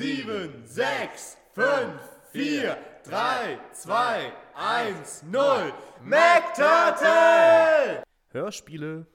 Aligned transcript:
sieben, 0.00 0.66
sechs, 0.66 1.36
fünf, 1.52 2.00
vier, 2.32 2.78
drei, 3.04 3.58
zwei, 3.72 4.32
eins, 4.54 5.22
null. 5.24 5.74
MacTurtle! 6.02 8.02
Hörspiele. 8.30 9.06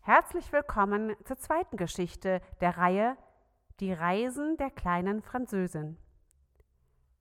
Herzlich 0.00 0.50
willkommen 0.50 1.14
zur 1.22 1.38
zweiten 1.38 1.76
Geschichte 1.76 2.40
der 2.60 2.76
Reihe 2.76 3.16
Die 3.78 3.92
Reisen 3.92 4.56
der 4.56 4.70
kleinen 4.70 5.22
Französin. 5.22 5.96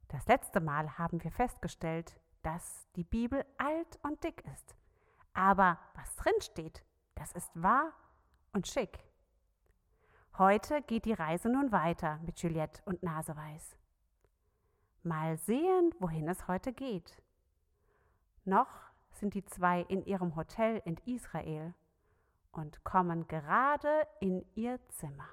Das 0.07 0.25
letzte 0.25 0.61
Mal 0.61 0.97
haben 0.97 1.23
wir 1.23 1.31
festgestellt, 1.31 2.19
dass 2.41 2.87
die 2.95 3.03
Bibel 3.03 3.45
alt 3.59 3.99
und 4.01 4.23
dick 4.23 4.43
ist. 4.51 4.75
Aber 5.35 5.77
was 5.93 6.15
drin 6.15 6.41
steht, 6.41 6.83
das 7.13 7.33
ist 7.33 7.51
wahr 7.53 7.93
und 8.51 8.67
schick. 8.67 8.97
Heute 10.37 10.81
geht 10.81 11.05
die 11.05 11.13
Reise 11.13 11.47
nun 11.47 11.71
weiter 11.71 12.19
mit 12.25 12.41
Juliette 12.41 12.81
und 12.83 13.01
Naseweiß. 13.03 13.77
Mal 15.01 15.37
sehen, 15.37 15.95
wohin 15.99 16.27
es 16.27 16.49
heute 16.49 16.73
geht. 16.73 17.23
Noch 18.43 18.67
sind 19.11 19.33
die 19.33 19.45
zwei 19.45 19.83
in 19.83 20.03
ihrem 20.03 20.35
Hotel 20.35 20.81
in 20.83 20.97
Israel 21.05 21.73
und 22.51 22.83
kommen 22.83 23.29
gerade 23.29 24.05
in 24.19 24.45
ihr 24.55 24.77
Zimmer. 24.89 25.29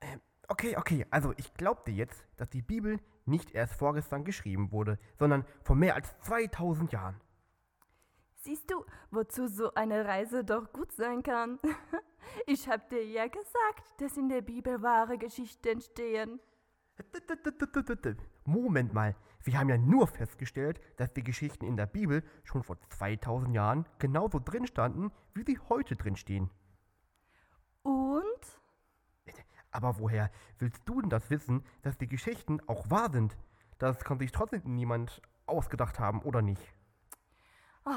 Ähm, 0.00 0.22
okay, 0.48 0.78
okay, 0.78 1.04
also 1.10 1.34
ich 1.36 1.52
glaubte 1.52 1.90
jetzt, 1.90 2.26
dass 2.38 2.48
die 2.48 2.62
Bibel 2.62 3.00
nicht 3.26 3.50
erst 3.50 3.74
vorgestern 3.74 4.24
geschrieben 4.24 4.72
wurde, 4.72 4.98
sondern 5.18 5.44
vor 5.62 5.76
mehr 5.76 5.94
als 5.94 6.18
2000 6.20 6.90
Jahren. 6.92 7.20
Siehst 8.36 8.70
du, 8.70 8.82
wozu 9.10 9.46
so 9.46 9.74
eine 9.74 10.06
Reise 10.06 10.42
doch 10.42 10.72
gut 10.72 10.90
sein 10.92 11.22
kann? 11.22 11.58
Ich 12.46 12.68
hab 12.68 12.88
dir 12.88 13.04
ja 13.04 13.26
gesagt, 13.26 14.00
dass 14.00 14.16
in 14.16 14.28
der 14.28 14.42
Bibel 14.42 14.82
wahre 14.82 15.18
Geschichten 15.18 15.80
stehen. 15.80 16.40
Moment 18.44 18.92
mal, 18.92 19.14
wir 19.44 19.58
haben 19.58 19.68
ja 19.68 19.78
nur 19.78 20.06
festgestellt, 20.06 20.80
dass 20.96 21.12
die 21.12 21.22
Geschichten 21.22 21.64
in 21.64 21.76
der 21.76 21.86
Bibel 21.86 22.24
schon 22.44 22.62
vor 22.62 22.78
2000 22.90 23.54
Jahren 23.54 23.86
genauso 23.98 24.40
drin 24.40 24.66
standen, 24.66 25.12
wie 25.34 25.44
sie 25.44 25.58
heute 25.68 25.96
drin 25.96 26.16
stehen. 26.16 26.50
Und? 27.82 28.60
Aber 29.70 29.98
woher 29.98 30.30
willst 30.58 30.82
du 30.86 31.00
denn 31.00 31.10
das 31.10 31.30
wissen, 31.30 31.64
dass 31.82 31.98
die 31.98 32.08
Geschichten 32.08 32.60
auch 32.66 32.90
wahr 32.90 33.10
sind? 33.12 33.36
Das 33.78 34.02
kann 34.04 34.18
sich 34.18 34.32
trotzdem 34.32 34.62
niemand 34.74 35.22
ausgedacht 35.46 36.00
haben, 36.00 36.22
oder 36.22 36.42
nicht? 36.42 36.74
Oh, 37.84 37.90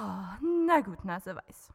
na 0.67 0.81
gut, 0.81 1.03
Nase 1.03 1.35
weiß. 1.35 1.73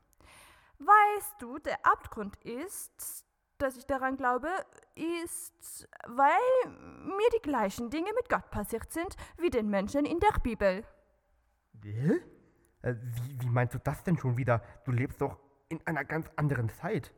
Weißt 0.78 1.34
du, 1.40 1.58
der 1.58 1.84
Abgrund 1.86 2.36
ist, 2.44 3.24
dass 3.58 3.76
ich 3.76 3.86
daran 3.86 4.16
glaube, 4.16 4.48
ist, 4.94 5.88
weil 6.06 6.30
mir 6.68 7.28
die 7.34 7.42
gleichen 7.42 7.90
Dinge 7.90 8.10
mit 8.14 8.28
Gott 8.28 8.50
passiert 8.50 8.92
sind 8.92 9.16
wie 9.38 9.50
den 9.50 9.68
Menschen 9.68 10.04
in 10.04 10.20
der 10.20 10.38
Bibel. 10.42 10.84
Hä? 11.82 12.20
Äh, 12.82 12.94
wie, 13.00 13.40
wie 13.40 13.48
meinst 13.48 13.74
du 13.74 13.78
das 13.78 14.04
denn 14.04 14.18
schon 14.18 14.36
wieder? 14.36 14.62
Du 14.84 14.92
lebst 14.92 15.20
doch 15.20 15.38
in 15.68 15.84
einer 15.86 16.04
ganz 16.04 16.28
anderen 16.36 16.68
Zeit. 16.68 17.12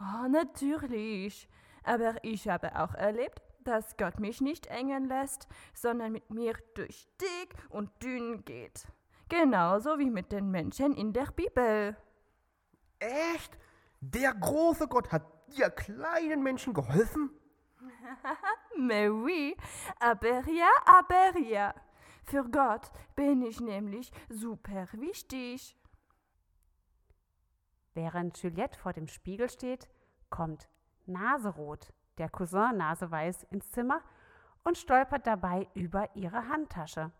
Oh, 0.00 0.28
natürlich. 0.28 1.48
Aber 1.84 2.16
ich 2.22 2.48
habe 2.48 2.78
auch 2.78 2.94
erlebt, 2.94 3.42
dass 3.64 3.96
Gott 3.96 4.18
mich 4.18 4.40
nicht 4.40 4.66
engen 4.66 5.06
lässt, 5.06 5.48
sondern 5.74 6.12
mit 6.12 6.30
mir 6.30 6.54
durch 6.74 7.08
dick 7.20 7.54
und 7.70 7.90
dünn 8.02 8.44
geht. 8.44 8.86
Genauso 9.28 9.98
wie 9.98 10.10
mit 10.10 10.32
den 10.32 10.50
Menschen 10.50 10.94
in 10.94 11.12
der 11.12 11.26
Bibel. 11.26 11.96
Echt? 13.02 13.58
Der 14.00 14.32
große 14.32 14.86
Gott 14.86 15.10
hat 15.10 15.24
dir 15.48 15.70
kleinen 15.70 16.42
Menschen 16.42 16.72
geholfen? 16.72 17.30
Mais 18.76 19.10
oui, 19.10 19.56
aber 19.98 20.48
ja, 20.48 20.70
aber 20.84 21.36
ja. 21.38 21.74
Für 22.22 22.44
Gott 22.48 22.92
bin 23.16 23.42
ich 23.42 23.60
nämlich 23.60 24.12
super 24.28 24.86
wichtig. 24.92 25.76
Während 27.94 28.40
Juliette 28.40 28.78
vor 28.78 28.92
dem 28.92 29.08
Spiegel 29.08 29.50
steht, 29.50 29.88
kommt 30.30 30.68
Naserot, 31.06 31.92
der 32.18 32.28
Cousin 32.28 32.76
Naseweiß, 32.76 33.42
ins 33.50 33.68
Zimmer 33.72 34.00
und 34.62 34.78
stolpert 34.78 35.26
dabei 35.26 35.68
über 35.74 36.08
ihre 36.14 36.48
Handtasche. 36.48 37.10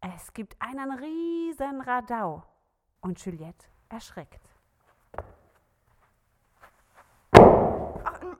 Es 0.00 0.32
gibt 0.32 0.60
einen 0.60 0.90
riesen 0.98 1.80
Radau 1.80 2.42
und 3.00 3.24
Juliette 3.24 3.66
erschrickt. 3.88 4.55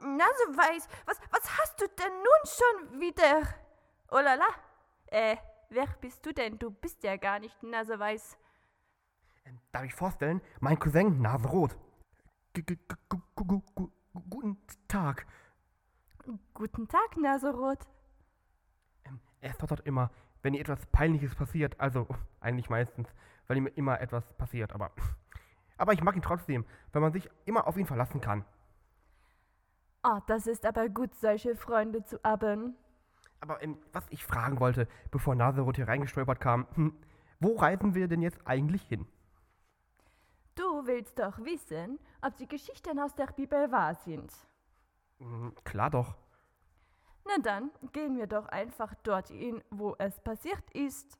Naseweiß, 0.06 0.88
was, 1.04 1.20
was 1.30 1.58
hast 1.58 1.80
du 1.80 1.86
denn 1.88 2.12
nun 2.12 2.44
schon 2.44 3.00
wieder? 3.00 3.42
Oh 4.10 4.20
la 4.20 4.34
la. 4.34 4.46
Äh, 5.06 5.36
wer 5.70 5.86
bist 6.00 6.24
du 6.24 6.32
denn? 6.32 6.58
Du 6.58 6.70
bist 6.70 7.02
ja 7.02 7.16
gar 7.16 7.38
nicht 7.38 7.62
Naseweiß. 7.62 8.38
Ähm, 9.44 9.60
Darf 9.72 9.84
ich 9.84 9.94
vorstellen? 9.94 10.40
Mein 10.60 10.78
Cousin 10.78 11.20
Naserot. 11.20 11.76
Guten 12.54 14.58
Tag. 14.88 15.26
Guten 16.54 16.88
Tag, 16.88 17.16
Naserot. 17.16 17.78
Ähm, 19.04 19.20
er 19.40 19.52
stottert 19.52 19.80
immer, 19.80 20.10
wenn 20.42 20.54
ihr 20.54 20.60
etwas 20.60 20.86
Peinliches 20.86 21.34
passiert. 21.34 21.78
Also, 21.78 22.08
eigentlich 22.40 22.70
meistens, 22.70 23.08
weil 23.46 23.58
ihm 23.58 23.66
immer 23.66 24.00
etwas 24.00 24.32
passiert. 24.34 24.72
Aber, 24.72 24.90
aber 25.76 25.92
ich 25.92 26.02
mag 26.02 26.16
ihn 26.16 26.22
trotzdem, 26.22 26.64
weil 26.92 27.02
man 27.02 27.12
sich 27.12 27.28
immer 27.44 27.66
auf 27.66 27.76
ihn 27.76 27.86
verlassen 27.86 28.20
kann. 28.20 28.44
Oh, 30.08 30.20
das 30.28 30.46
ist 30.46 30.64
aber 30.64 30.88
gut, 30.88 31.16
solche 31.16 31.56
Freunde 31.56 32.04
zu 32.04 32.20
haben. 32.22 32.76
Aber 33.40 33.60
ähm, 33.60 33.76
was 33.92 34.04
ich 34.10 34.24
fragen 34.24 34.60
wollte, 34.60 34.86
bevor 35.10 35.34
Naserot 35.34 35.74
hier 35.74 35.88
reingestolpert 35.88 36.38
kam, 36.38 36.68
hm, 36.74 36.96
wo 37.40 37.56
reisen 37.56 37.96
wir 37.96 38.06
denn 38.06 38.22
jetzt 38.22 38.46
eigentlich 38.46 38.82
hin? 38.82 39.08
Du 40.54 40.86
willst 40.86 41.18
doch 41.18 41.38
wissen, 41.38 41.98
ob 42.22 42.36
die 42.36 42.46
Geschichten 42.46 43.00
aus 43.00 43.16
der 43.16 43.26
Bibel 43.26 43.72
wahr 43.72 43.96
sind. 43.96 44.32
Hm, 45.18 45.52
klar 45.64 45.90
doch. 45.90 46.16
Na 47.24 47.42
dann, 47.42 47.72
gehen 47.92 48.16
wir 48.16 48.28
doch 48.28 48.46
einfach 48.46 48.94
dorthin, 49.02 49.60
wo 49.70 49.96
es 49.98 50.20
passiert 50.20 50.70
ist. 50.70 51.18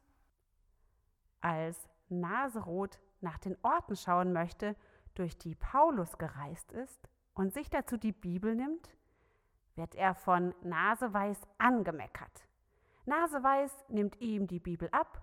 Als 1.41 1.89
Naserot 2.09 3.01
nach 3.21 3.39
den 3.39 3.57
Orten 3.63 3.97
schauen 3.97 4.33
möchte, 4.33 4.77
durch 5.15 5.37
die 5.37 5.57
Paulus 5.57 6.17
gereist 6.19 6.71
ist 6.71 7.09
und 7.37 7.53
sich 7.53 7.71
dazu 7.71 7.97
die 7.97 8.13
Bibel 8.13 8.57
nimmt, 8.57 8.91
wird 9.77 9.95
er 9.95 10.15
von 10.15 10.55
Naseweiß 10.63 11.39
angemeckert. 11.59 12.49
Naseweiß 13.05 13.85
nimmt 13.89 14.21
ihm 14.21 14.47
die 14.47 14.59
Bibel 14.59 14.89
ab 14.91 15.23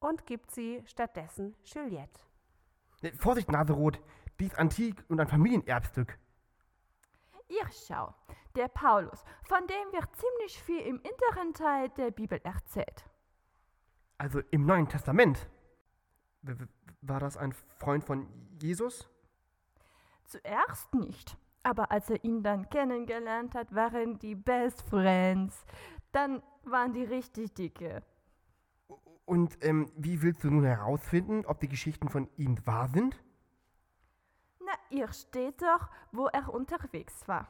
und 0.00 0.26
gibt 0.26 0.50
sie 0.50 0.82
stattdessen 0.84 1.54
Juliette. 1.64 2.20
Vorsicht, 3.16 3.50
Naserot, 3.50 4.00
die 4.38 4.46
ist 4.46 4.58
antik 4.58 5.02
und 5.08 5.20
ein 5.20 5.28
Familienerbstück. 5.28 6.18
Ihr 7.48 7.68
schau, 7.86 8.12
der 8.56 8.68
Paulus, 8.68 9.24
von 9.44 9.66
dem 9.66 9.92
wird 9.92 10.08
ziemlich 10.16 10.62
viel 10.62 10.80
im 10.80 11.00
inneren 11.00 11.54
Teil 11.54 11.88
der 11.90 12.10
Bibel 12.10 12.40
erzählt. 12.42 13.08
Also 14.18 14.40
im 14.50 14.66
Neuen 14.66 14.88
Testament. 14.88 15.48
War 17.02 17.20
das 17.20 17.36
ein 17.36 17.52
Freund 17.52 18.04
von 18.04 18.28
Jesus? 18.60 19.08
Zuerst 20.24 20.94
nicht, 20.94 21.36
aber 21.62 21.90
als 21.90 22.10
er 22.10 22.22
ihn 22.24 22.42
dann 22.42 22.68
kennengelernt 22.68 23.54
hat, 23.54 23.74
waren 23.74 24.18
die 24.18 24.34
Best 24.34 24.82
Friends. 24.82 25.64
Dann 26.12 26.42
waren 26.64 26.92
die 26.92 27.04
richtig 27.04 27.54
dicke. 27.54 28.02
Und 29.24 29.64
ähm, 29.64 29.90
wie 29.96 30.22
willst 30.22 30.44
du 30.44 30.50
nun 30.50 30.64
herausfinden, 30.64 31.46
ob 31.46 31.60
die 31.60 31.68
Geschichten 31.68 32.08
von 32.08 32.28
ihm 32.36 32.58
wahr 32.66 32.88
sind? 32.88 33.22
Na, 34.60 34.72
ihr 34.90 35.12
steht 35.12 35.62
doch, 35.62 35.88
wo 36.10 36.26
er 36.26 36.52
unterwegs 36.52 37.26
war. 37.28 37.48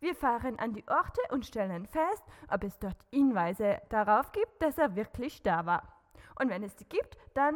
Wir 0.00 0.16
fahren 0.16 0.58
an 0.58 0.72
die 0.72 0.86
Orte 0.88 1.20
und 1.30 1.46
stellen 1.46 1.86
fest, 1.86 2.24
ob 2.48 2.64
es 2.64 2.76
dort 2.80 2.96
Hinweise 3.12 3.80
darauf 3.88 4.32
gibt, 4.32 4.60
dass 4.60 4.76
er 4.76 4.96
wirklich 4.96 5.42
da 5.42 5.64
war. 5.64 6.02
Und 6.40 6.50
wenn 6.50 6.64
es 6.64 6.74
die 6.74 6.88
gibt, 6.88 7.16
dann 7.34 7.54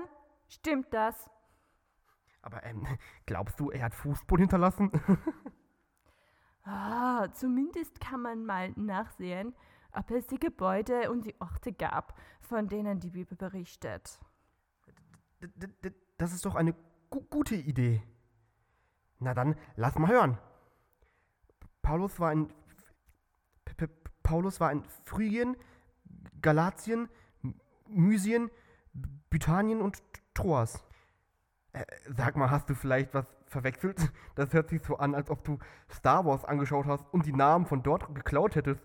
stimmt 0.49 0.94
das. 0.94 1.29
Aber 2.43 2.62
ähm, 2.62 2.87
glaubst 3.26 3.59
du, 3.59 3.70
er 3.70 3.82
hat 3.82 3.94
Fußspuren 3.94 4.43
hinterlassen? 4.43 4.93
Ah, 6.67 7.29
zumindest 7.33 8.01
kann 8.01 8.23
man 8.23 8.45
mal 8.45 8.73
nachsehen, 8.73 9.55
ob 9.93 10.11
es 10.11 10.27
die 10.27 10.41
Gebäude 10.41 11.13
und 11.13 11.25
die 11.25 11.41
Orte 11.41 11.73
gab, 11.73 12.19
von 12.41 12.67
denen 12.67 12.99
die 12.99 13.11
Bibel 13.11 13.37
berichtet. 13.37 14.19
Das 16.19 16.33
ist 16.33 16.45
doch 16.45 16.57
eine 16.57 16.75
gu 17.09 17.21
gute 17.31 17.55
Idee. 17.55 18.03
Na 19.21 19.33
dann, 19.33 19.55
lass 19.77 19.97
mal 19.97 20.11
hören. 20.11 20.39
Paulus 21.83 22.19
war 22.19 22.33
in 22.33 22.49
P 23.65 23.87
Paulus 24.25 24.59
war 24.59 24.73
in 24.73 24.83
Phrygien, 25.05 25.57
Galatien, 26.43 27.09
Mysien, 27.87 28.51
Bithynien 29.31 29.81
und 29.81 30.03
Troas. 30.35 30.85
Äh, 31.73 31.85
sag 32.07 32.35
mal, 32.37 32.51
hast 32.51 32.69
du 32.69 32.75
vielleicht 32.75 33.15
was 33.15 33.36
verwechselt? 33.47 34.13
Das 34.35 34.53
hört 34.53 34.69
sich 34.69 34.83
so 34.83 34.99
an, 34.99 35.15
als 35.15 35.31
ob 35.31 35.45
du 35.45 35.59
Star 35.91 36.25
Wars 36.27 36.45
angeschaut 36.45 36.87
hast 36.87 37.07
und 37.13 37.25
die 37.25 37.33
Namen 37.33 37.65
von 37.65 37.83
dort 37.83 38.15
geklaut 38.15 38.55
hättest. 38.55 38.85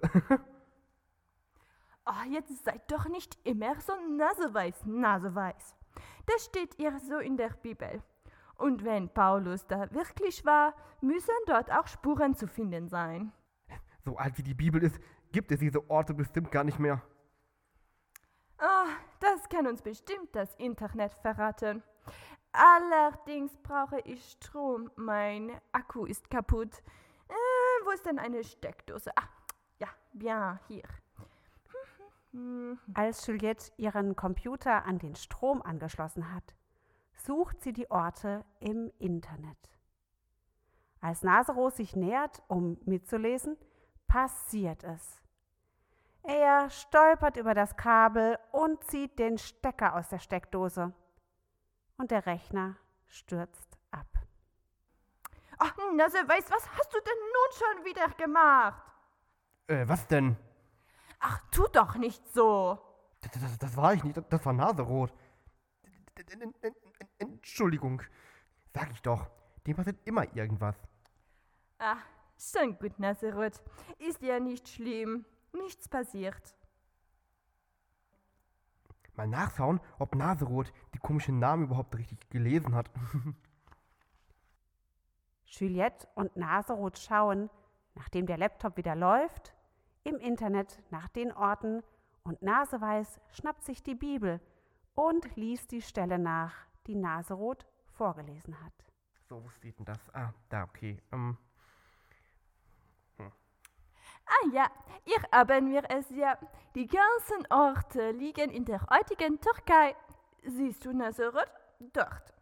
Oh, 2.06 2.30
jetzt 2.30 2.66
seid 2.66 2.92
doch 2.92 3.08
nicht 3.10 3.38
immer 3.44 3.80
so 3.80 3.94
naseweiß, 4.18 4.86
naseweiß. 4.86 5.76
Das 6.26 6.46
steht 6.46 6.80
ihr 6.80 7.00
so 7.00 7.20
in 7.20 7.38
der 7.38 7.50
Bibel. 7.50 8.02
Und 8.58 8.84
wenn 8.84 9.10
Paulus 9.10 9.68
da 9.68 9.92
wirklich 9.92 10.46
war, 10.46 10.74
müssen 11.02 11.36
dort 11.46 11.72
auch 11.72 11.88
Spuren 11.88 12.36
zu 12.36 12.48
finden 12.48 12.88
sein. 12.88 13.32
so 14.04 14.18
alt 14.18 14.38
wie 14.38 14.44
die 14.44 14.54
Bibel 14.54 14.84
ist, 14.84 15.00
gibt 15.32 15.52
es 15.52 15.60
diese 15.60 15.90
Orte 15.90 16.14
bestimmt 16.14 16.52
gar 16.52 16.64
nicht 16.64 16.80
mehr. 16.80 17.02
Ah, 18.58 18.88
das 19.20 19.50
kann 19.50 19.66
uns 19.68 19.82
bestimmt 19.82 20.36
das 20.36 20.54
Internet 20.56 21.14
verraten. 21.14 21.84
Allerdings 22.54 23.56
brauche 23.64 24.00
ich 24.02 24.32
Strom. 24.32 24.92
Mein 24.96 25.52
Akku 25.72 26.06
ist 26.06 26.30
kaputt. 26.30 26.82
Äh, 27.30 27.86
wo 27.86 27.92
ist 27.92 28.06
denn 28.06 28.20
eine 28.20 28.44
Steckdose? 28.44 29.12
Ah, 29.16 29.30
ja, 29.80 29.88
bien, 30.14 30.60
hier. 30.68 30.84
Als 32.94 33.26
Juliette 33.28 33.72
ihren 33.78 34.16
Computer 34.16 34.86
an 34.86 35.00
den 35.00 35.16
Strom 35.16 35.62
angeschlossen 35.62 36.34
hat, 36.34 36.56
sucht 37.16 37.62
sie 37.62 37.74
die 37.74 37.90
Orte 37.90 38.44
im 38.60 38.92
Internet. 39.00 39.58
Als 41.00 41.24
Naseros 41.24 41.78
sich 41.78 41.96
nähert, 41.96 42.44
um 42.48 42.78
mitzulesen, 42.86 43.58
passiert 44.08 44.84
es. 44.84 45.22
Er 46.24 46.70
stolpert 46.70 47.38
über 47.38 47.56
das 47.56 47.76
Kabel 47.76 48.38
und 48.52 48.84
zieht 48.84 49.18
den 49.18 49.38
Stecker 49.38 49.96
aus 49.96 50.10
der 50.10 50.20
Steckdose. 50.20 50.94
Und 52.02 52.10
der 52.10 52.26
Rechner 52.26 52.78
stürzt 53.06 53.78
ab. 53.92 54.08
Ach, 55.60 55.78
Nase 55.96 56.18
weiß, 56.18 56.50
was 56.50 56.68
hast 56.72 56.92
du 56.92 56.98
denn 57.00 57.14
nun 57.36 57.52
schon 57.60 57.86
wieder 57.86 58.08
gemacht? 58.16 58.82
Äh, 59.68 59.88
was 59.88 60.08
denn? 60.08 60.36
Ach, 61.20 61.40
tu 61.52 61.68
doch 61.72 61.94
nicht 61.98 62.28
so. 62.34 62.80
Das, 63.22 63.32
das, 63.40 63.58
das 63.60 63.78
war 63.78 63.94
ich 63.94 64.04
nicht, 64.04 64.18
das- 64.18 64.28
das 64.30 64.44
war 64.44 64.54
Naserot. 64.54 65.14
En- 66.32 66.42
en- 66.42 66.54
en- 66.64 66.76
Entschuldigung. 67.20 68.02
Sag 68.74 68.90
ich 68.94 69.02
doch, 69.04 69.30
dem 69.68 69.76
passiert 69.76 70.00
immer 70.06 70.24
irgendwas. 70.36 70.76
Ah, 71.78 71.98
schon 72.36 72.80
gut, 72.80 72.98
Naserot. 72.98 73.62
Ist 74.00 74.24
ja 74.24 74.40
nicht 74.40 74.68
schlimm. 74.68 75.24
Nichts 75.54 75.88
passiert. 75.88 76.56
Mal 79.22 79.28
nachschauen, 79.28 79.80
ob 80.00 80.16
Naserot 80.16 80.74
die 80.96 80.98
komischen 80.98 81.38
Namen 81.38 81.66
überhaupt 81.66 81.96
richtig 81.96 82.28
gelesen 82.32 82.74
hat. 82.74 82.90
Juliette 85.46 86.08
und 86.16 86.36
Naserot 86.36 86.98
schauen, 86.98 87.52
nachdem 87.94 88.26
der 88.26 88.40
Laptop 88.40 88.78
wieder 88.78 88.96
läuft, 88.96 89.54
im 90.04 90.16
Internet 90.16 90.82
nach 90.90 91.08
den 91.10 91.32
Orten 91.32 91.84
und 92.24 92.42
Naseweiß 92.42 93.22
schnappt 93.30 93.64
sich 93.64 93.84
die 93.84 93.94
Bibel 93.94 94.42
und 94.96 95.36
liest 95.36 95.72
die 95.72 95.84
Stelle 95.84 96.18
nach, 96.18 96.56
die 96.88 96.96
Naserot 96.96 97.68
vorgelesen 97.92 98.60
hat. 98.60 98.74
So, 99.30 99.44
wo 99.44 99.50
steht 99.50 99.78
denn 99.78 99.86
das? 99.86 100.00
Ah, 100.16 100.34
da, 100.50 100.64
okay. 100.64 100.98
Ähm, 101.12 101.38
Ah 104.32 104.48
ja, 104.54 104.68
hier 105.04 105.22
haben 105.34 105.72
wir 105.72 105.84
es 105.90 106.10
ja. 106.12 106.38
Die 106.74 106.88
ganzen 106.88 107.46
Orte 107.52 108.12
liegen 108.12 108.50
in 108.50 108.64
der 108.64 108.82
heutigen 108.90 109.40
Türkei. 109.42 109.96
Siehst 110.44 110.86
du 110.86 110.94
Naserot? 110.94 111.52
Dort. 111.94 112.34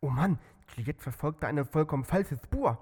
oh 0.00 0.08
Mann, 0.08 0.38
Juliette 0.74 1.02
verfolgt 1.02 1.42
da 1.42 1.46
eine 1.46 1.64
vollkommen 1.64 2.04
falsche 2.04 2.36
Spur. 2.36 2.78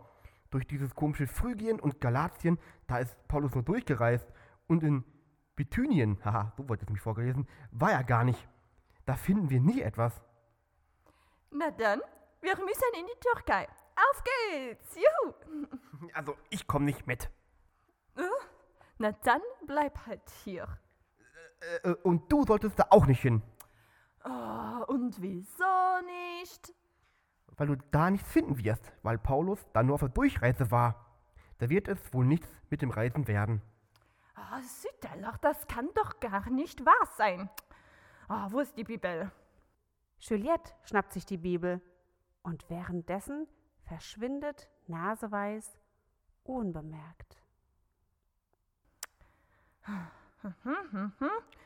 Durch 0.51 0.67
dieses 0.67 0.95
komische 0.95 1.27
Phrygien 1.27 1.79
und 1.81 2.01
Galatien, 2.01 2.59
da 2.87 2.99
ist 2.99 3.17
Paulus 3.29 3.55
nur 3.55 3.65
durchgereist. 3.65 4.27
Und 4.67 4.83
in 4.83 5.05
Bithynien, 5.57 6.19
haha, 6.25 6.53
so 6.57 6.69
wollte 6.69 6.85
ich 6.85 6.91
mich 6.91 7.01
vorgelesen, 7.03 7.47
war 7.71 7.93
er 7.93 8.05
gar 8.05 8.25
nicht. 8.25 8.49
Da 9.05 9.15
finden 9.17 9.51
wir 9.51 9.61
nie 9.61 9.83
etwas. 9.83 10.23
Na 11.51 11.71
dann, 11.71 12.01
wir 12.41 12.57
müssen 12.57 12.95
in 12.99 13.07
die 13.07 13.21
Türkei. 13.21 13.69
Auf 13.97 14.25
geht's! 14.25 14.97
Juhu! 14.97 15.35
Also, 16.15 16.37
ich 16.51 16.67
komme 16.67 16.85
nicht 16.85 17.07
mit. 17.07 17.31
Na 18.99 19.13
dann, 19.25 19.41
bleib 19.67 20.07
halt 20.07 20.23
hier. 20.45 20.69
Äh, 21.83 21.91
äh, 21.91 21.95
und 22.03 22.31
du 22.31 22.45
solltest 22.45 22.79
da 22.79 22.87
auch 22.91 23.07
nicht 23.07 23.21
hin, 23.23 23.43
Oh, 24.27 24.85
und 24.87 25.21
wieso 25.21 26.01
nicht? 26.41 26.73
weil 27.57 27.67
du 27.69 27.77
da 27.93 28.11
nichts 28.11 28.29
finden 28.33 28.59
wirst, 28.59 28.93
weil 29.03 29.17
Paulus 29.19 29.65
da 29.73 29.83
nur 29.85 29.95
auf 29.95 30.01
der 30.01 30.09
Durchreise 30.09 30.71
war. 30.73 31.07
Da 31.59 31.69
wird 31.69 31.87
es 31.89 32.13
wohl 32.13 32.25
nichts 32.25 32.49
mit 32.71 32.83
dem 32.83 32.91
Reisen 32.91 33.29
werden. 33.29 33.63
Oh, 34.37 34.61
Süderlach, 34.61 35.39
das 35.39 35.67
kann 35.69 35.89
doch 35.95 36.19
gar 36.19 36.51
nicht 36.51 36.85
wahr 36.85 37.07
sein. 37.17 37.49
Oh, 38.29 38.47
wo 38.51 38.59
ist 38.61 38.77
die 38.77 38.83
Bibel? 38.85 39.31
Juliette 40.19 40.73
schnappt 40.85 41.13
sich 41.13 41.27
die 41.27 41.37
Bibel 41.37 41.81
und 42.43 42.69
währenddessen 42.71 43.47
verschwindet 43.83 44.69
Naseweiß 44.89 45.79
unbemerkt. 46.43 47.37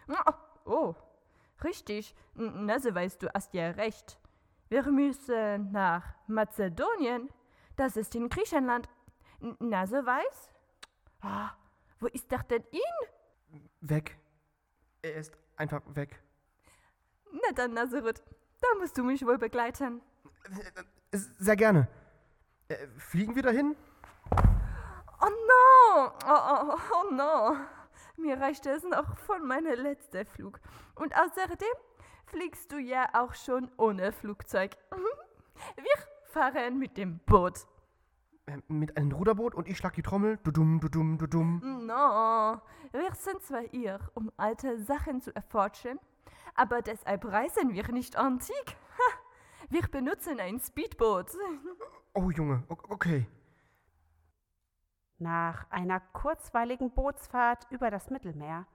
Oh, 0.08 0.32
oh, 0.64 0.94
richtig. 1.62 2.14
Nase 2.34 2.94
weißt 2.94 3.22
du 3.22 3.28
hast 3.34 3.54
ja 3.54 3.70
recht. 3.70 4.18
Wir 4.68 4.82
müssen 4.90 5.72
nach 5.72 6.04
Mazedonien. 6.26 7.28
Das 7.76 7.96
ist 7.96 8.14
in 8.14 8.28
Griechenland. 8.28 8.88
Nase 9.58 10.04
weiß? 10.04 10.50
Ah, 11.20 11.50
wo 12.00 12.06
ist 12.06 12.32
er 12.32 12.42
denn 12.44 12.64
ihn? 12.70 13.62
Weg. 13.80 14.18
Er 15.02 15.14
ist 15.14 15.36
einfach 15.56 15.82
weg. 15.86 16.20
Na 17.32 17.52
dann, 17.54 17.74
Nazareth, 17.74 18.22
da 18.60 18.68
musst 18.78 18.96
du 18.98 19.04
mich 19.04 19.24
wohl 19.24 19.38
begleiten. 19.38 20.02
Sehr 21.12 21.56
gerne. 21.56 21.88
Äh, 22.68 22.86
fliegen 22.98 23.34
wir 23.34 23.42
dahin? 23.42 23.76
Oh 25.20 25.28
no! 25.28 26.12
Oh, 26.26 26.40
oh, 26.50 26.78
oh 26.92 27.14
no! 27.14 27.56
Mir 28.18 28.40
reicht 28.40 28.66
es 28.66 28.82
noch 28.82 29.16
von 29.18 29.46
meinem 29.46 29.80
letzten 29.80 30.26
Flug. 30.26 30.60
Und 30.96 31.14
außerdem 31.14 31.68
fliegst 32.26 32.72
du 32.72 32.78
ja 32.78 33.08
auch 33.14 33.34
schon 33.34 33.70
ohne 33.76 34.12
Flugzeug. 34.12 34.76
Mhm. 34.90 35.76
Wir 35.76 36.04
fahren 36.24 36.78
mit 36.78 36.96
dem 36.96 37.20
Boot. 37.20 37.66
Äh, 38.46 38.58
mit 38.66 38.96
einem 38.96 39.12
Ruderboot 39.12 39.54
und 39.54 39.68
ich 39.68 39.78
schlag 39.78 39.94
die 39.94 40.02
Trommel. 40.02 40.38
Dudum, 40.42 40.80
dudum, 40.80 41.16
dudum. 41.16 41.86
No, 41.86 42.60
wir 42.92 43.14
sind 43.14 43.40
zwar 43.42 43.62
hier, 43.70 44.00
um 44.14 44.32
alte 44.36 44.78
Sachen 44.78 45.20
zu 45.20 45.34
erforschen, 45.34 46.00
aber 46.54 46.82
deshalb 46.82 47.24
reisen 47.24 47.72
wir 47.72 47.86
nicht 47.92 48.16
antik. 48.16 48.76
Wir 49.70 49.82
benutzen 49.82 50.40
ein 50.40 50.58
Speedboot. 50.58 51.30
Oh, 52.14 52.30
Junge, 52.30 52.64
okay. 52.68 53.26
Nach 55.18 55.68
einer 55.70 56.00
kurzweiligen 56.00 56.90
Bootsfahrt 56.92 57.66
über 57.70 57.90
das 57.90 58.08
Mittelmeer 58.10 58.66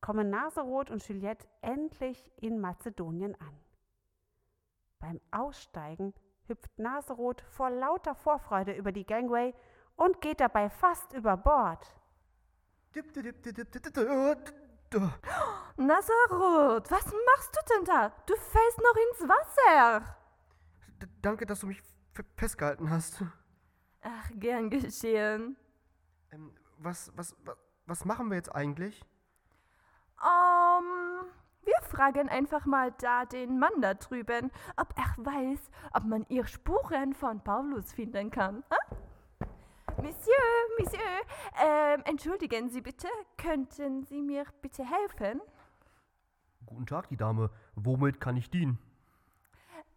kommen 0.00 0.30
Naserot 0.30 0.90
und 0.90 1.06
Juliette 1.06 1.46
endlich 1.60 2.30
in 2.36 2.58
Mazedonien 2.58 3.38
an. 3.40 3.60
Beim 4.98 5.20
Aussteigen 5.30 6.14
hüpft 6.46 6.78
Naserot 6.78 7.42
vor 7.42 7.70
lauter 7.70 8.14
Vorfreude 8.14 8.72
über 8.72 8.92
die 8.92 9.04
Gangway 9.04 9.54
und 9.96 10.20
geht 10.22 10.40
dabei 10.40 10.70
fast 10.70 11.12
über 11.12 11.36
Bord. 11.36 11.86
Nazareth, 15.76 16.90
was 16.90 17.04
machst 17.04 17.56
du 17.56 17.74
denn 17.74 17.84
da? 17.84 18.08
Du 18.26 18.34
fällst 18.34 18.78
noch 18.78 18.96
ins 18.96 19.28
Wasser. 19.28 20.16
D- 21.00 21.06
Danke, 21.22 21.46
dass 21.46 21.60
du 21.60 21.66
mich 21.68 21.82
festgehalten 22.36 22.90
hast. 22.90 23.22
Ach, 24.02 24.30
gern 24.34 24.70
geschehen. 24.70 25.56
Ähm, 26.32 26.52
was, 26.78 27.12
was, 27.16 27.36
was, 27.44 27.56
was 27.86 28.04
machen 28.04 28.28
wir 28.30 28.36
jetzt 28.36 28.54
eigentlich? 28.54 29.04
Ähm, 30.22 31.26
wir 31.62 31.80
fragen 31.82 32.28
einfach 32.28 32.66
mal 32.66 32.92
da 32.98 33.24
den 33.24 33.58
Mann 33.58 33.80
da 33.80 33.94
drüben, 33.94 34.50
ob 34.76 34.94
er 34.96 35.24
weiß, 35.24 35.70
ob 35.92 36.04
man 36.04 36.26
ihr 36.28 36.46
Spuren 36.46 37.14
von 37.14 37.42
Paulus 37.42 37.92
finden 37.92 38.30
kann. 38.30 38.62
Ha? 38.70 38.96
Monsieur, 40.02 40.34
Monsieur, 40.78 41.00
ähm, 41.62 42.02
entschuldigen 42.04 42.70
Sie 42.70 42.80
bitte, 42.80 43.08
könnten 43.36 44.04
Sie 44.04 44.22
mir 44.22 44.44
bitte 44.62 44.84
helfen? 44.84 45.42
Guten 46.64 46.86
Tag, 46.86 47.08
die 47.08 47.16
Dame. 47.16 47.50
Womit 47.74 48.20
kann 48.20 48.36
ich 48.36 48.50
dienen? 48.50 48.78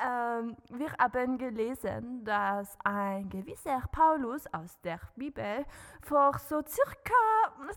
Ähm, 0.04 0.58
wir 0.70 0.92
haben 1.00 1.38
gelesen, 1.38 2.26
dass 2.26 2.78
ein 2.84 3.30
gewisser 3.30 3.82
Paulus 3.90 4.46
aus 4.54 4.80
der 4.82 5.00
Bibel 5.16 5.66
vor 6.02 6.38
so 6.40 6.62
circa 6.68 7.14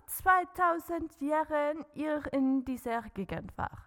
2000 0.06 1.20
Jahren 1.20 1.84
hier 1.92 2.22
in 2.32 2.64
dieser 2.64 3.02
Gegend 3.10 3.56
war. 3.56 3.86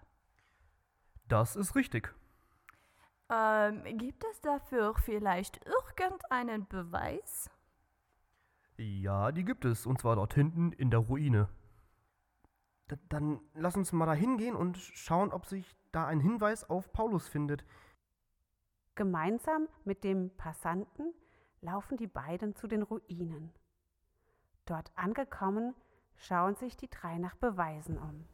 Das 1.28 1.58
ist 1.58 1.76
richtig. 1.76 2.16
Ähm, 3.30 3.84
gibt 3.98 4.24
es 4.32 4.40
dafür 4.40 4.96
vielleicht 4.96 5.60
irgendeinen 5.66 6.66
Beweis? 6.66 7.50
Ja, 8.78 9.34
die 9.34 9.44
gibt 9.44 9.66
es, 9.66 9.86
und 9.86 10.00
zwar 10.00 10.16
dort 10.16 10.34
hinten 10.34 10.72
in 10.72 10.90
der 10.90 11.02
Ruine. 11.02 11.50
D 12.90 12.96
dann 13.10 13.42
lass 13.54 13.76
uns 13.76 13.92
mal 13.92 14.06
da 14.06 14.14
hingehen 14.14 14.56
und 14.56 14.78
schauen, 14.78 15.32
ob 15.32 15.46
sich 15.46 15.76
da 15.92 16.08
ein 16.08 16.22
Hinweis 16.22 16.70
auf 16.70 16.92
Paulus 16.94 17.28
findet. 17.28 17.66
Gemeinsam 19.04 19.70
mit 19.86 20.04
dem 20.04 20.30
Passanten 20.36 21.14
laufen 21.62 21.96
die 21.96 22.06
beiden 22.08 22.54
zu 22.58 22.68
den 22.68 22.82
Ruinen. 22.84 23.50
Dort 24.66 24.92
angekommen, 24.98 25.74
schauen 26.18 26.56
sich 26.58 26.76
die 26.76 26.90
drei 26.90 27.18
nach 27.18 27.36
Beweisen 27.36 27.98
um. 27.98 28.26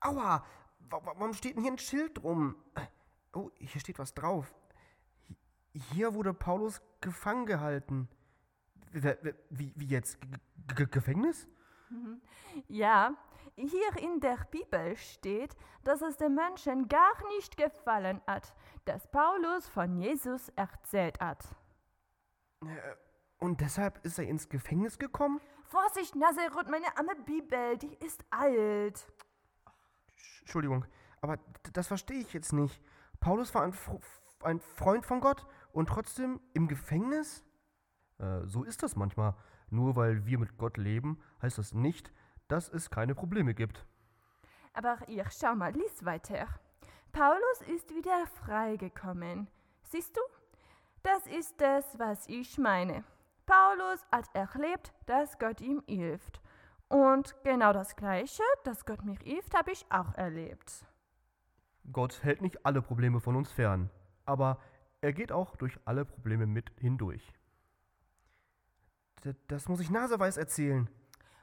Aua! 0.00 0.44
wa- 0.90 1.00
wa- 1.02 1.14
Warum 1.16 1.32
steht 1.32 1.56
denn 1.56 1.62
hier 1.62 1.72
ein 1.72 1.78
Schild 1.78 2.18
drum? 2.22 2.56
Oh, 3.32 3.50
hier 3.56 3.80
steht 3.80 3.98
was 3.98 4.12
drauf. 4.12 4.54
Hi- 5.30 5.36
Hier 5.94 6.12
wurde 6.12 6.34
Paulus 6.34 6.82
gefangen 7.00 7.46
gehalten. 7.46 8.06
Wie, 8.92 9.02
wie, 9.48 9.72
wie 9.76 9.86
jetzt? 9.86 10.18
G 10.20 10.74
G 10.74 10.84
Gefängnis? 10.86 11.48
Ja, 12.68 13.14
hier 13.56 13.96
in 13.98 14.20
der 14.20 14.36
Bibel 14.50 14.96
steht, 14.96 15.56
dass 15.82 16.02
es 16.02 16.16
den 16.16 16.34
Menschen 16.34 16.88
gar 16.88 17.14
nicht 17.36 17.56
gefallen 17.56 18.20
hat, 18.26 18.54
dass 18.84 19.10
Paulus 19.10 19.66
von 19.68 19.96
Jesus 19.96 20.50
erzählt 20.50 21.18
hat. 21.20 21.44
Und 23.38 23.60
deshalb 23.60 24.04
ist 24.04 24.18
er 24.18 24.26
ins 24.26 24.48
Gefängnis 24.48 24.98
gekommen? 24.98 25.40
Vorsicht, 25.64 26.14
Nazareth, 26.14 26.68
meine 26.70 26.96
arme 26.96 27.16
Bibel, 27.24 27.76
die 27.78 27.94
ist 28.04 28.24
alt. 28.30 29.10
Entschuldigung, 30.40 30.84
aber 31.20 31.38
das 31.72 31.88
verstehe 31.88 32.20
ich 32.20 32.32
jetzt 32.32 32.52
nicht. 32.52 32.80
Paulus 33.20 33.54
war 33.54 33.62
ein, 33.62 33.74
ein 34.42 34.60
Freund 34.60 35.04
von 35.04 35.20
Gott 35.20 35.46
und 35.72 35.88
trotzdem 35.88 36.40
im 36.54 36.68
Gefängnis? 36.68 37.44
Äh, 38.18 38.46
so 38.46 38.62
ist 38.62 38.82
das 38.82 38.96
manchmal. 38.96 39.34
Nur 39.68 39.96
weil 39.96 40.26
wir 40.26 40.38
mit 40.38 40.56
Gott 40.58 40.76
leben, 40.76 41.20
heißt 41.42 41.58
das 41.58 41.74
nicht, 41.74 42.12
dass 42.48 42.68
es 42.68 42.90
keine 42.90 43.14
Probleme 43.14 43.54
gibt. 43.54 43.84
Aber 44.72 44.98
hier, 45.06 45.24
schau 45.30 45.54
mal, 45.54 45.72
lies 45.72 46.04
weiter. 46.04 46.46
Paulus 47.12 47.62
ist 47.74 47.94
wieder 47.94 48.26
freigekommen. 48.26 49.48
Siehst 49.82 50.16
du? 50.16 50.20
Das 51.02 51.26
ist 51.26 51.60
es, 51.62 51.98
was 51.98 52.26
ich 52.28 52.58
meine. 52.58 53.04
Paulus 53.46 54.04
hat 54.10 54.28
erlebt, 54.34 54.92
dass 55.06 55.38
Gott 55.38 55.60
ihm 55.60 55.82
hilft. 55.86 56.40
Und 56.88 57.34
genau 57.42 57.72
das 57.72 57.96
Gleiche, 57.96 58.42
dass 58.64 58.84
Gott 58.84 59.04
mir 59.04 59.16
hilft, 59.22 59.56
habe 59.56 59.72
ich 59.72 59.86
auch 59.90 60.14
erlebt. 60.14 60.84
Gott 61.92 62.22
hält 62.22 62.42
nicht 62.42 62.66
alle 62.66 62.82
Probleme 62.82 63.20
von 63.20 63.36
uns 63.36 63.50
fern, 63.50 63.90
aber 64.24 64.60
er 65.00 65.12
geht 65.12 65.32
auch 65.32 65.56
durch 65.56 65.78
alle 65.84 66.04
Probleme 66.04 66.46
mit 66.46 66.70
hindurch. 66.78 67.32
D 69.24 69.34
das 69.48 69.68
muss 69.68 69.80
ich 69.80 69.90
Naseweiß 69.90 70.36
erzählen. 70.36 70.88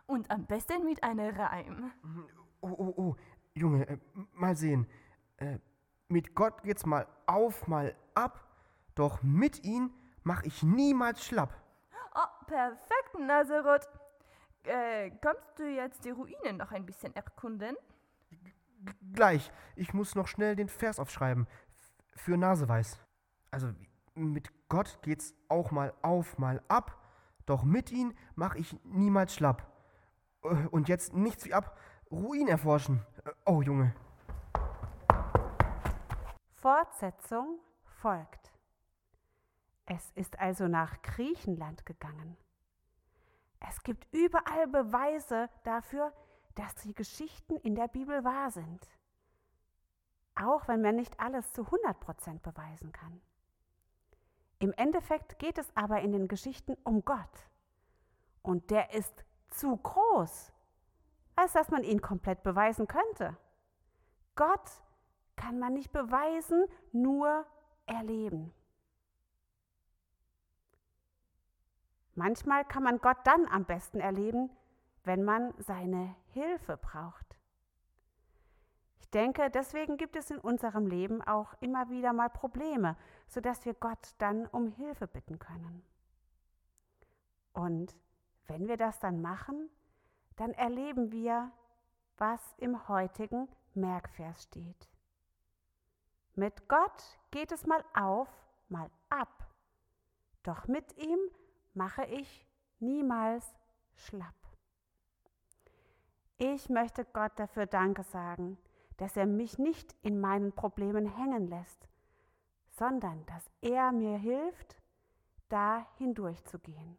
Und 0.06 0.30
am 0.30 0.46
besten 0.46 0.86
mit 0.86 1.04
einer 1.04 1.38
Reim. 1.38 1.92
Oh, 2.62 2.76
oh, 2.78 2.94
oh, 2.98 3.16
Junge, 3.54 3.88
äh, 3.88 3.98
mal 4.34 4.56
sehen. 4.56 4.88
Äh, 5.38 5.60
mit 6.08 6.36
Gott 6.36 6.64
geht's 6.64 6.86
mal 6.86 7.08
auf, 7.26 7.68
mal 7.68 7.96
ab, 8.14 8.48
doch 8.96 9.24
mit 9.24 9.64
ihm 9.64 9.92
mach 10.24 10.44
ich 10.44 10.64
niemals 10.64 11.26
schlapp. 11.26 11.54
Oh, 12.16 12.46
perfekt, 12.46 13.20
Nazareth. 13.20 13.88
Äh, 14.64 15.12
kannst 15.22 15.60
du 15.60 15.68
jetzt 15.68 16.06
die 16.06 16.12
Ruinen 16.12 16.58
noch 16.58 16.72
ein 16.72 16.86
bisschen 16.86 17.16
erkunden? 17.16 17.76
G 18.30 18.94
gleich, 19.14 19.52
ich 19.76 19.94
muss 19.94 20.16
noch 20.16 20.28
schnell 20.28 20.56
den 20.56 20.70
Vers 20.70 21.00
aufschreiben. 21.00 21.48
F 22.16 22.22
für 22.22 22.38
Naseweiß. 22.38 23.00
Also, 23.52 23.74
mit 24.16 24.52
Gott 24.70 25.00
geht's 25.02 25.34
auch 25.50 25.72
mal 25.72 25.94
auf, 26.02 26.38
mal 26.38 26.62
ab, 26.68 26.98
doch 27.46 27.64
mit 27.64 27.92
ihm 27.92 28.14
mach 28.36 28.56
ich 28.56 28.78
niemals 28.84 29.36
schlapp. 29.36 29.73
Äh, 30.44 30.68
Und 30.72 30.90
jetzt 30.90 31.14
nichts 31.14 31.46
wie 31.46 31.54
ab, 31.54 31.78
Ruin 32.12 32.48
erforschen. 32.48 33.06
Äh, 33.26 33.32
Oh, 33.46 33.62
Junge. 33.62 33.94
Fortsetzung 36.56 37.60
folgt. 37.84 38.52
Es 39.86 40.12
ist 40.12 40.40
also 40.40 40.68
nach 40.68 41.02
Griechenland 41.02 41.86
gegangen. 41.86 42.38
Es 43.60 43.84
gibt 43.84 44.08
überall 44.14 44.68
Beweise 44.68 45.50
dafür, 45.64 46.14
dass 46.56 46.76
die 46.76 46.94
Geschichten 46.94 47.58
in 47.58 47.76
der 47.76 47.88
Bibel 47.88 48.24
wahr 48.24 48.52
sind. 48.52 48.88
Auch 50.36 50.68
wenn 50.68 50.82
man 50.82 50.96
nicht 50.96 51.20
alles 51.20 51.52
zu 51.54 51.64
100% 51.64 52.40
beweisen 52.40 52.92
kann. 52.92 53.22
Im 54.60 54.72
Endeffekt 54.74 55.40
geht 55.40 55.58
es 55.58 55.76
aber 55.76 56.02
in 56.02 56.12
den 56.14 56.28
Geschichten 56.28 56.78
um 56.84 57.04
Gott. 57.04 57.50
Und 58.42 58.72
der 58.72 58.94
ist 58.94 59.26
zu 59.54 59.78
groß, 59.78 60.52
als 61.36 61.54
dass 61.54 61.70
man 61.70 61.84
ihn 61.84 62.02
komplett 62.02 62.44
beweisen 62.44 62.88
könnte. 62.88 63.38
Gott 64.36 64.84
kann 65.36 65.60
man 65.60 65.74
nicht 65.74 65.92
beweisen, 65.92 66.66
nur 66.92 67.46
erleben. 67.86 68.54
Manchmal 72.16 72.64
kann 72.66 72.84
man 72.84 73.00
Gott 73.00 73.18
dann 73.24 73.48
am 73.48 73.66
besten 73.66 74.00
erleben, 74.00 74.50
wenn 75.04 75.24
man 75.24 75.54
seine 75.58 76.16
Hilfe 76.34 76.78
braucht. 76.78 77.26
Ich 79.00 79.10
denke, 79.10 79.50
deswegen 79.50 79.98
gibt 79.98 80.16
es 80.16 80.32
in 80.32 80.40
unserem 80.40 80.88
Leben 80.88 81.22
auch 81.22 81.54
immer 81.60 81.90
wieder 81.90 82.14
mal 82.14 82.30
Probleme, 82.30 82.96
sodass 83.28 83.66
wir 83.66 83.74
Gott 83.74 84.16
dann 84.20 84.46
um 84.48 84.72
Hilfe 84.72 85.08
bitten 85.08 85.40
können. 85.40 85.84
Und 87.54 87.96
wenn 88.48 88.68
wir 88.68 88.78
das 88.78 89.00
dann 89.00 89.22
machen, 89.22 89.70
dann 90.36 90.52
erleben 90.52 91.12
wir, 91.12 91.52
was 92.18 92.42
im 92.58 92.88
heutigen 92.88 93.48
Merkvers 93.74 94.44
steht. 94.44 94.90
Mit 96.36 96.68
Gott 96.68 97.20
geht 97.32 97.52
es 97.52 97.66
mal 97.66 97.84
auf, 97.94 98.30
mal 98.70 98.90
ab. 99.10 99.54
Doch 100.44 100.68
mit 100.68 100.98
ihm 100.98 101.20
mache 101.74 102.06
ich 102.06 102.48
niemals 102.80 103.54
schlapp. 103.96 104.34
Ich 106.38 106.70
möchte 106.70 107.06
Gott 107.06 107.32
dafür 107.38 107.68
Danke 107.68 108.04
sagen, 108.04 108.58
dass 108.98 109.16
er 109.16 109.26
mich 109.26 109.58
nicht 109.60 109.96
in 110.02 110.20
meinen 110.20 110.54
Problemen 110.54 111.06
hängen 111.06 111.48
lässt, 111.48 111.88
sondern 112.72 113.26
dass 113.28 113.50
er 113.62 113.92
mir 113.92 114.18
hilft, 114.18 114.76
da 115.50 115.86
hindurchzugehen. 115.98 116.98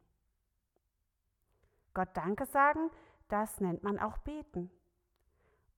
Gott 1.94 2.10
Danke 2.14 2.44
sagen, 2.46 2.90
das 3.28 3.60
nennt 3.60 3.82
man 3.82 3.98
auch 3.98 4.18
beten. 4.18 4.70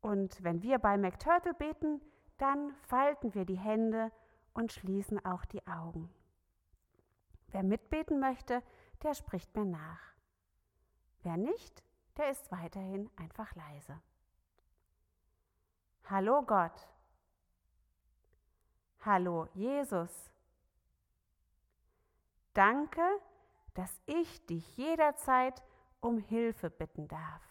Und 0.00 0.42
wenn 0.42 0.62
wir 0.62 0.78
bei 0.78 0.96
McTurtle 0.96 1.54
beten, 1.54 2.00
dann 2.38 2.74
falten 2.82 3.34
wir 3.34 3.44
die 3.44 3.58
Hände 3.58 4.10
und 4.54 4.72
schließen 4.72 5.24
auch 5.24 5.44
die 5.44 5.66
Augen. 5.66 6.10
Wer 7.48 7.62
mitbeten 7.62 8.18
möchte, 8.18 8.62
der 9.02 9.14
spricht 9.14 9.54
mir 9.54 9.64
nach. 9.64 10.00
Wer 11.22 11.36
nicht, 11.36 11.82
der 12.16 12.30
ist 12.30 12.50
weiterhin 12.50 13.10
einfach 13.16 13.54
leise. 13.54 14.00
Hallo 16.08 16.42
Gott. 16.42 16.88
Hallo 19.04 19.48
Jesus. 19.54 20.30
Danke, 22.54 23.02
dass 23.74 24.00
ich 24.06 24.46
dich 24.46 24.76
jederzeit 24.76 25.62
um 26.06 26.18
Hilfe 26.18 26.70
bitten 26.70 27.08
darf. 27.08 27.42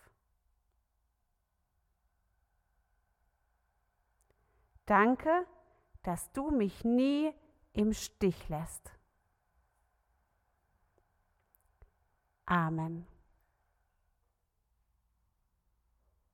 Danke, 4.86 5.46
dass 6.04 6.32
du 6.32 6.52
mich 6.52 6.84
nie 6.84 7.34
im 7.74 7.94
Stich 7.94 8.50
lässt. 8.50 8.92
Amen. 12.46 13.08